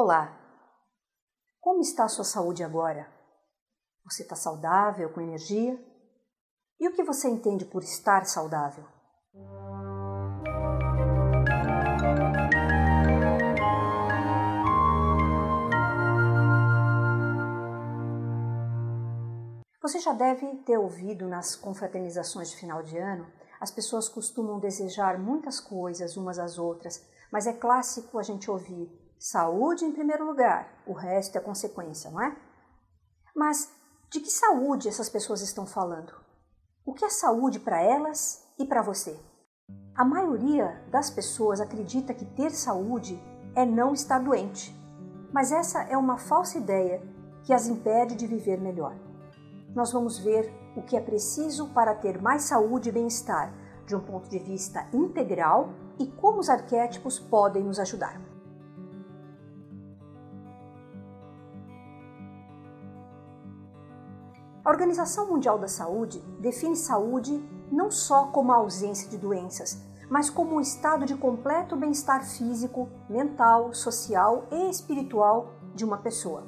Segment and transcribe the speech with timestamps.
[0.00, 0.32] Olá!
[1.60, 3.12] Como está a sua saúde agora?
[4.04, 5.76] Você está saudável, com energia?
[6.78, 8.84] E o que você entende por estar saudável?
[19.82, 23.26] Você já deve ter ouvido nas confraternizações de final de ano,
[23.60, 28.96] as pessoas costumam desejar muitas coisas umas às outras, mas é clássico a gente ouvir
[29.18, 32.36] saúde em primeiro lugar, o resto é consequência, não é?
[33.34, 33.70] Mas
[34.10, 36.12] de que saúde essas pessoas estão falando?
[36.84, 39.18] O que é saúde para elas e para você?
[39.94, 43.20] A maioria das pessoas acredita que ter saúde
[43.54, 44.74] é não estar doente,
[45.32, 47.02] mas essa é uma falsa ideia
[47.44, 48.96] que as impede de viver melhor
[49.74, 53.52] nós vamos ver o que é preciso para ter mais saúde e bem-estar,
[53.86, 58.20] de um ponto de vista integral, e como os arquétipos podem nos ajudar.
[64.68, 69.78] A Organização Mundial da Saúde define saúde não só como a ausência de doenças,
[70.10, 76.44] mas como um estado de completo bem-estar físico, mental, social e espiritual de uma pessoa.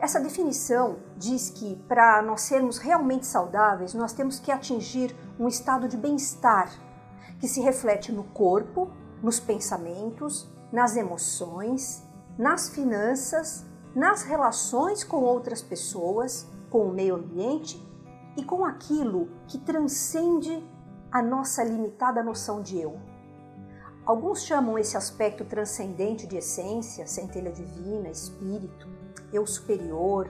[0.00, 5.86] Essa definição diz que para nós sermos realmente saudáveis, nós temos que atingir um estado
[5.86, 6.72] de bem-estar
[7.38, 8.90] que se reflete no corpo,
[9.22, 12.02] nos pensamentos, nas emoções,
[12.38, 17.82] nas finanças, nas relações com outras pessoas, com o meio ambiente
[18.36, 20.62] e com aquilo que transcende
[21.10, 22.98] a nossa limitada noção de eu.
[24.04, 28.98] Alguns chamam esse aspecto transcendente de essência, centelha divina, espírito
[29.32, 30.28] eu superior,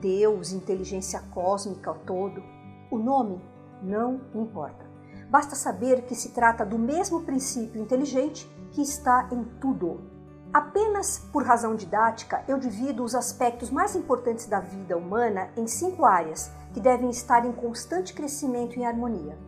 [0.00, 2.42] Deus, inteligência cósmica ao todo.
[2.90, 3.40] O nome
[3.82, 4.86] não importa.
[5.28, 10.00] Basta saber que se trata do mesmo princípio inteligente que está em tudo.
[10.52, 16.06] Apenas por razão didática, eu divido os aspectos mais importantes da vida humana em cinco
[16.06, 19.38] áreas que devem estar em constante crescimento e harmonia.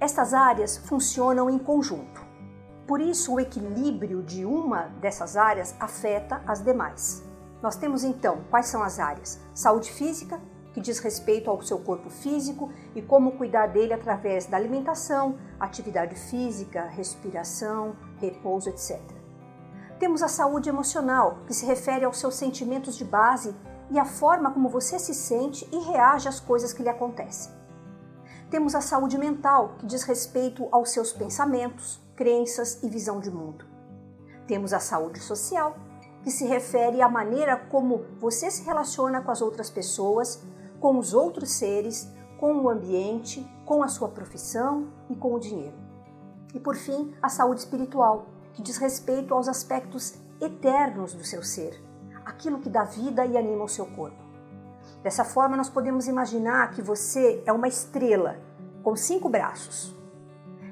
[0.00, 2.24] Estas áreas funcionam em conjunto.
[2.86, 7.22] Por isso, o equilíbrio de uma dessas áreas afeta as demais.
[7.62, 9.40] Nós temos então quais são as áreas?
[9.54, 10.40] Saúde física,
[10.72, 16.14] que diz respeito ao seu corpo físico e como cuidar dele através da alimentação, atividade
[16.14, 19.00] física, respiração, repouso, etc.
[19.98, 23.54] Temos a saúde emocional, que se refere aos seus sentimentos de base
[23.90, 27.52] e à forma como você se sente e reage às coisas que lhe acontecem.
[28.50, 33.64] Temos a saúde mental, que diz respeito aos seus pensamentos, crenças e visão de mundo.
[34.46, 35.76] Temos a saúde social,
[36.22, 40.42] que se refere à maneira como você se relaciona com as outras pessoas,
[40.80, 45.76] com os outros seres, com o ambiente, com a sua profissão e com o dinheiro.
[46.54, 51.82] E por fim, a saúde espiritual, que diz respeito aos aspectos eternos do seu ser,
[52.24, 54.22] aquilo que dá vida e anima o seu corpo.
[55.02, 58.38] Dessa forma, nós podemos imaginar que você é uma estrela
[58.82, 59.94] com cinco braços.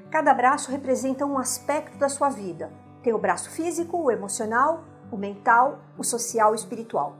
[0.09, 2.71] Cada braço representa um aspecto da sua vida.
[3.01, 7.15] Tem o braço físico, o emocional, o mental, o social e o espiritual.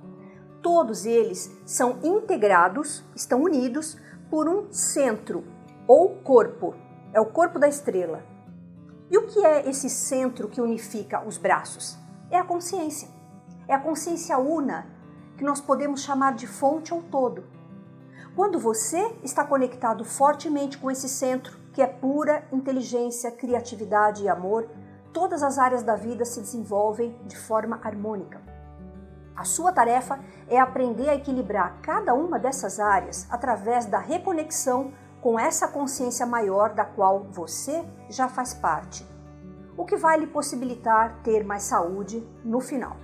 [0.62, 3.98] Todos eles são integrados, estão unidos
[4.30, 5.44] por um centro
[5.88, 6.74] ou corpo.
[7.14, 8.24] É o corpo da estrela.
[9.14, 11.96] E o que é esse centro que unifica os braços?
[12.32, 13.08] É a consciência.
[13.68, 14.88] É a consciência una,
[15.38, 17.44] que nós podemos chamar de fonte ou todo.
[18.36, 24.68] Quando você está conectado fortemente com esse centro, que é pura inteligência, criatividade e amor,
[25.14, 28.42] todas as áreas da vida se desenvolvem de forma harmônica.
[29.36, 34.92] A sua tarefa é aprender a equilibrar cada uma dessas áreas através da reconexão
[35.24, 39.08] com essa consciência maior da qual você já faz parte,
[39.78, 42.98] o que vai lhe possibilitar ter mais saúde no final.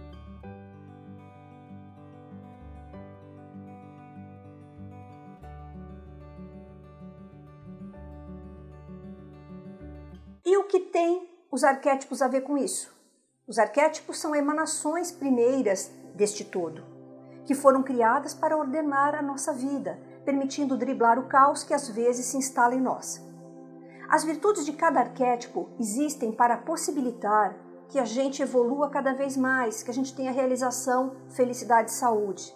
[10.45, 12.93] E o que tem os arquétipos a ver com isso?
[13.47, 16.83] Os arquétipos são emanações primeiras deste todo,
[17.45, 22.25] que foram criadas para ordenar a nossa vida, permitindo driblar o caos que às vezes
[22.27, 23.25] se instala em nós.
[24.09, 27.55] As virtudes de cada arquétipo existem para possibilitar
[27.89, 32.55] que a gente evolua cada vez mais, que a gente tenha realização, felicidade e saúde.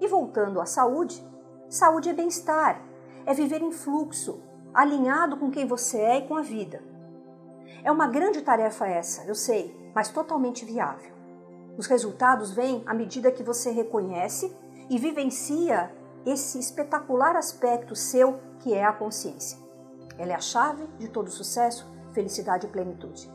[0.00, 1.24] E voltando à saúde,
[1.68, 2.80] saúde é bem-estar,
[3.26, 4.42] é viver em fluxo,
[4.72, 6.82] alinhado com quem você é e com a vida.
[7.82, 11.12] É uma grande tarefa essa, eu sei, mas totalmente viável.
[11.76, 14.54] Os resultados vêm à medida que você reconhece
[14.88, 15.90] e vivencia
[16.26, 19.58] esse espetacular aspecto seu que é a consciência.
[20.18, 23.30] Ela é a chave de todo sucesso, felicidade e plenitude.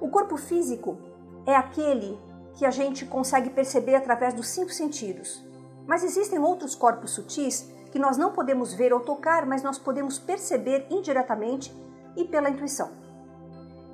[0.00, 0.98] O corpo físico
[1.46, 2.18] é aquele
[2.54, 5.42] que a gente consegue perceber através dos cinco sentidos.
[5.86, 10.18] Mas existem outros corpos sutis que nós não podemos ver ou tocar, mas nós podemos
[10.18, 11.74] perceber indiretamente
[12.16, 12.90] e pela intuição.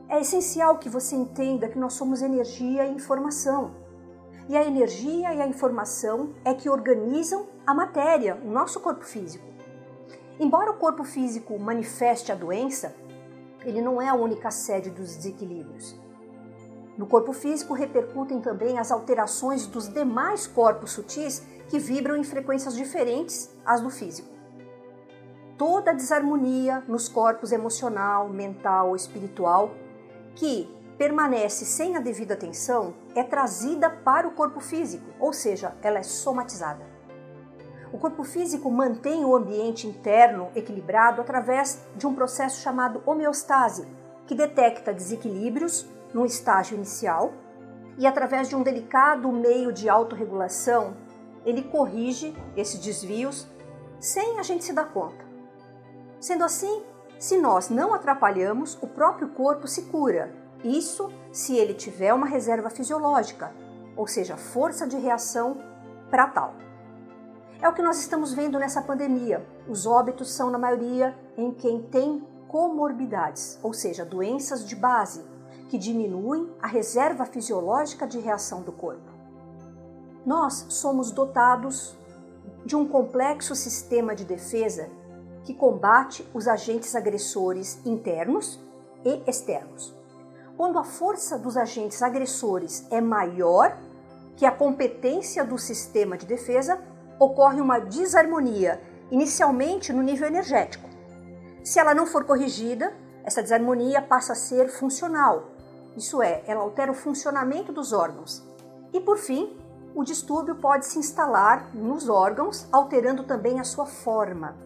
[0.08, 3.87] É essencial que você entenda que nós somos energia e informação.
[4.48, 9.44] E a energia e a informação é que organizam a matéria, o nosso corpo físico.
[10.40, 12.94] Embora o corpo físico manifeste a doença,
[13.62, 15.94] ele não é a única sede dos desequilíbrios.
[16.96, 22.74] No corpo físico repercutem também as alterações dos demais corpos sutis que vibram em frequências
[22.74, 24.28] diferentes às do físico.
[25.58, 29.72] Toda desarmonia nos corpos emocional, mental ou espiritual
[30.34, 35.98] que permanece sem a devida atenção é trazida para o corpo físico, ou seja, ela
[35.98, 36.84] é somatizada.
[37.92, 43.86] O corpo físico mantém o ambiente interno equilibrado através de um processo chamado homeostase,
[44.26, 47.32] que detecta desequilíbrios no estágio inicial
[47.96, 50.96] e, através de um delicado meio de autorregulação,
[51.46, 53.46] ele corrige esses desvios
[53.98, 55.24] sem a gente se dar conta.
[56.20, 56.82] Sendo assim,
[57.18, 60.32] se nós não atrapalhamos, o próprio corpo se cura.
[60.64, 63.52] Isso se ele tiver uma reserva fisiológica,
[63.96, 65.58] ou seja, força de reação
[66.10, 66.54] para tal.
[67.60, 69.44] É o que nós estamos vendo nessa pandemia.
[69.68, 75.24] Os óbitos são, na maioria, em quem tem comorbidades, ou seja, doenças de base,
[75.68, 79.12] que diminuem a reserva fisiológica de reação do corpo.
[80.24, 81.96] Nós somos dotados
[82.64, 84.88] de um complexo sistema de defesa
[85.44, 88.60] que combate os agentes agressores internos
[89.04, 89.97] e externos.
[90.58, 93.78] Quando a força dos agentes agressores é maior
[94.36, 96.80] que a competência do sistema de defesa,
[97.16, 100.88] ocorre uma desarmonia, inicialmente no nível energético.
[101.62, 105.44] Se ela não for corrigida, essa desarmonia passa a ser funcional,
[105.96, 108.44] isso é, ela altera o funcionamento dos órgãos.
[108.92, 109.56] E por fim,
[109.94, 114.56] o distúrbio pode se instalar nos órgãos, alterando também a sua forma.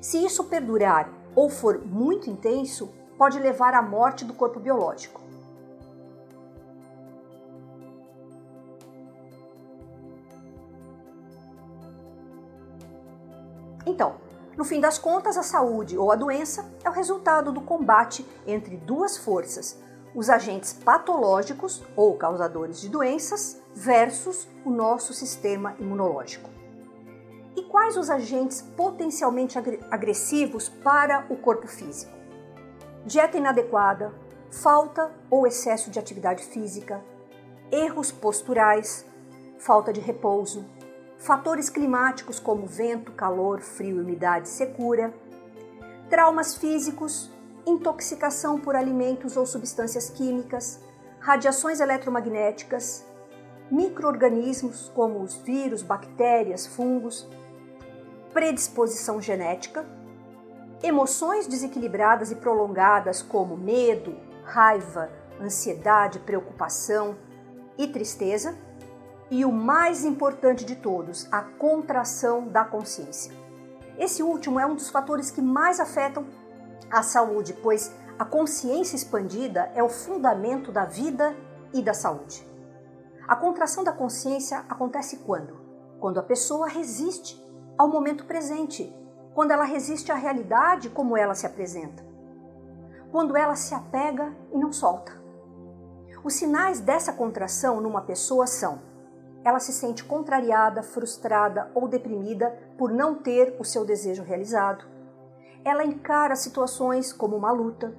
[0.00, 5.20] Se isso perdurar ou for muito intenso, pode levar à morte do corpo biológico.
[13.84, 14.14] Então,
[14.56, 18.78] no fim das contas, a saúde ou a doença é o resultado do combate entre
[18.78, 19.78] duas forças,
[20.14, 26.48] os agentes patológicos ou causadores de doenças versus o nosso sistema imunológico.
[27.54, 29.58] E quais os agentes potencialmente
[29.90, 32.19] agressivos para o corpo físico?
[33.04, 34.12] Dieta inadequada,
[34.50, 37.02] falta ou excesso de atividade física,
[37.72, 39.06] erros posturais,
[39.58, 40.66] falta de repouso,
[41.16, 45.14] fatores climáticos como vento, calor, frio, umidade, secura,
[46.10, 47.30] traumas físicos,
[47.66, 50.80] intoxicação por alimentos ou substâncias químicas,
[51.20, 53.06] radiações eletromagnéticas,
[53.70, 57.26] microorganismos como os vírus, bactérias, fungos,
[58.32, 59.86] predisposição genética,
[60.82, 65.10] emoções desequilibradas e prolongadas como medo, raiva,
[65.40, 67.16] ansiedade, preocupação
[67.76, 68.56] e tristeza
[69.30, 73.32] e o mais importante de todos, a contração da consciência.
[73.96, 76.26] Esse último é um dos fatores que mais afetam
[76.90, 81.36] a saúde, pois a consciência expandida é o fundamento da vida
[81.72, 82.46] e da saúde.
[83.28, 85.60] A contração da consciência acontece quando?
[86.00, 87.40] Quando a pessoa resiste
[87.78, 88.92] ao momento presente,
[89.40, 92.04] quando ela resiste à realidade como ela se apresenta,
[93.10, 95.18] quando ela se apega e não solta.
[96.22, 98.82] Os sinais dessa contração numa pessoa são
[99.42, 104.84] ela se sente contrariada, frustrada ou deprimida por não ter o seu desejo realizado.
[105.64, 107.96] Ela encara situações como uma luta.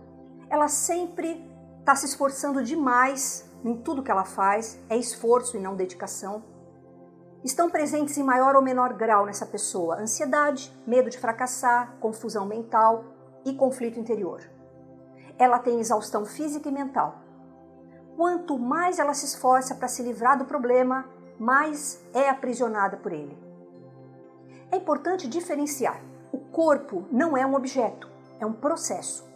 [0.47, 1.43] Ela sempre
[1.79, 6.50] está se esforçando demais em tudo que ela faz, é esforço e não dedicação.
[7.43, 13.03] Estão presentes em maior ou menor grau nessa pessoa ansiedade, medo de fracassar, confusão mental
[13.43, 14.41] e conflito interior.
[15.39, 17.15] Ela tem exaustão física e mental.
[18.15, 23.35] Quanto mais ela se esforça para se livrar do problema, mais é aprisionada por ele.
[24.71, 25.99] É importante diferenciar:
[26.31, 28.07] o corpo não é um objeto,
[28.39, 29.27] é um processo.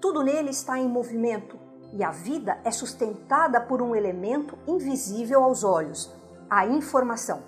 [0.00, 1.58] Tudo nele está em movimento
[1.92, 6.14] e a vida é sustentada por um elemento invisível aos olhos,
[6.50, 7.42] a informação.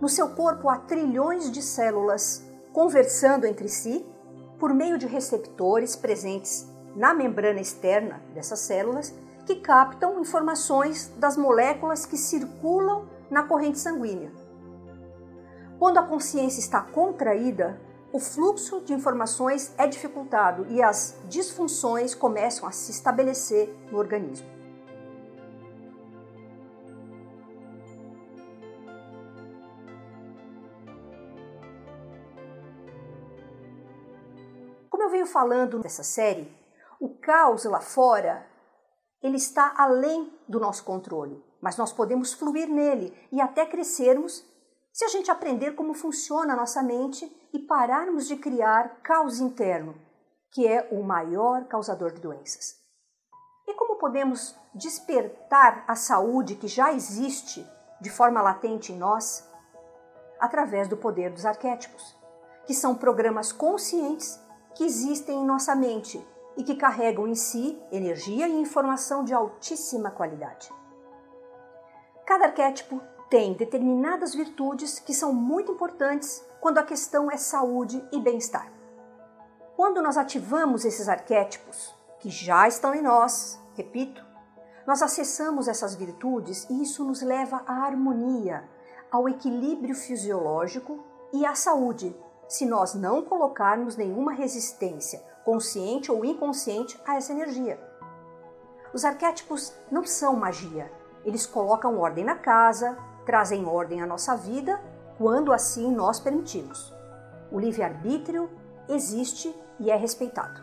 [0.00, 4.04] No seu corpo há trilhões de células conversando entre si
[4.58, 9.14] por meio de receptores presentes na membrana externa dessas células
[9.46, 14.32] que captam informações das moléculas que circulam na corrente sanguínea.
[15.78, 17.80] Quando a consciência está contraída,
[18.12, 24.53] o fluxo de informações é dificultado e as disfunções começam a se estabelecer no organismo.
[35.24, 36.54] Venho falando dessa série,
[37.00, 38.46] o caos lá fora,
[39.22, 44.44] ele está além do nosso controle, mas nós podemos fluir nele e até crescermos
[44.92, 49.94] se a gente aprender como funciona a nossa mente e pararmos de criar caos interno,
[50.52, 52.76] que é o maior causador de doenças.
[53.66, 57.66] E como podemos despertar a saúde que já existe
[58.00, 59.48] de forma latente em nós?
[60.38, 62.14] Através do poder dos arquétipos,
[62.66, 64.43] que são programas conscientes
[64.74, 66.24] que existem em nossa mente
[66.56, 70.72] e que carregam em si energia e informação de altíssima qualidade.
[72.26, 78.20] Cada arquétipo tem determinadas virtudes que são muito importantes quando a questão é saúde e
[78.20, 78.72] bem-estar.
[79.76, 84.24] Quando nós ativamos esses arquétipos, que já estão em nós, repito,
[84.86, 88.68] nós acessamos essas virtudes e isso nos leva à harmonia,
[89.10, 92.16] ao equilíbrio fisiológico e à saúde,
[92.48, 97.78] se nós não colocarmos nenhuma resistência, consciente ou inconsciente, a essa energia.
[98.92, 100.90] Os arquétipos não são magia,
[101.24, 104.80] eles colocam ordem na casa, trazem ordem à nossa vida,
[105.16, 106.92] quando assim nós permitimos.
[107.50, 108.50] O livre-arbítrio
[108.88, 110.62] existe e é respeitado.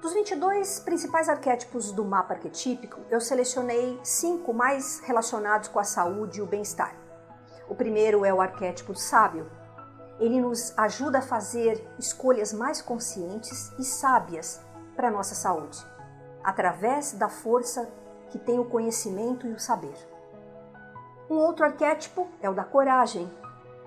[0.00, 6.40] Dos 22 principais arquétipos do mapa arquetípico, eu selecionei cinco mais relacionados com a saúde
[6.40, 6.96] e o bem-estar.
[7.68, 9.48] O primeiro é o arquétipo sábio.
[10.18, 14.60] Ele nos ajuda a fazer escolhas mais conscientes e sábias
[14.94, 15.84] para a nossa saúde,
[16.44, 17.88] através da força
[18.30, 19.96] que tem o conhecimento e o saber.
[21.28, 23.30] Um outro arquétipo é o da coragem,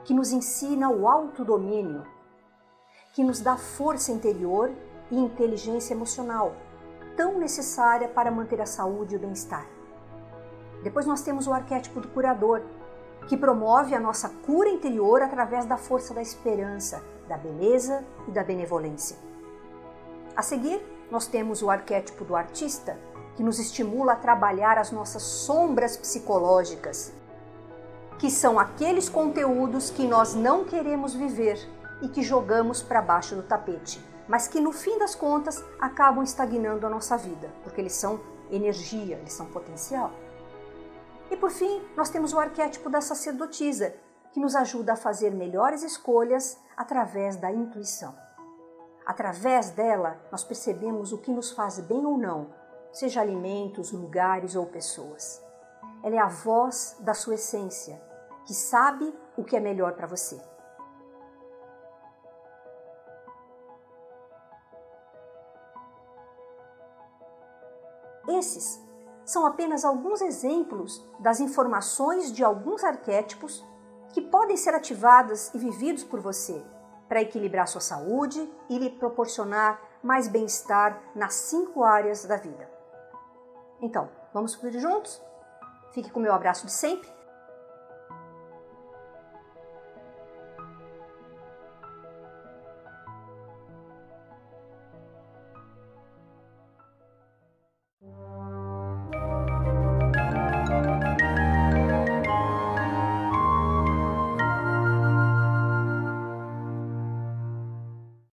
[0.03, 2.05] que nos ensina o autodomínio,
[3.13, 4.72] que nos dá força interior
[5.10, 6.53] e inteligência emocional,
[7.15, 9.65] tão necessária para manter a saúde e o bem-estar.
[10.84, 12.62] Depois nós temos o arquétipo do curador,
[13.27, 18.44] que promove a nossa cura interior através da força da esperança, da beleza e da
[18.44, 19.17] benevolência.
[20.36, 22.98] A seguir, nós temos o arquétipo do artista,
[23.36, 27.13] que nos estimula a trabalhar as nossas sombras psicológicas,
[28.17, 31.60] que são aqueles conteúdos que nós não queremos viver
[32.01, 36.86] e que jogamos para baixo do tapete, mas que no fim das contas acabam estagnando
[36.88, 40.12] a nossa vida, porque eles são energia, eles são potencial.
[41.36, 43.94] E por fim, nós temos o arquétipo da sacerdotisa,
[44.32, 48.15] que nos ajuda a fazer melhores escolhas através da intuição.
[49.06, 52.54] Através dela, nós percebemos o que nos faz bem ou não,
[52.89, 55.44] seja alimentos, lugares ou pessoas.
[56.01, 58.01] Ela é a voz da sua essência,
[58.46, 60.39] que sabe o que é melhor para você.
[68.30, 68.85] Esses
[69.25, 73.65] são apenas alguns exemplos das informações de alguns arquétipos
[74.10, 76.63] que podem ser ativadas e vividos por você
[77.10, 82.70] para equilibrar sua saúde e lhe proporcionar mais bem-estar nas cinco áreas da vida.
[83.82, 85.22] Então, vamos fluir juntos?
[85.91, 87.15] Fique com o meu abraço de sempre